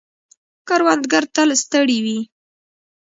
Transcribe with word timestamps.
کروندگر 0.67 1.23
تل 1.35 1.49
ستړي 1.63 1.97
وي. 2.05 2.19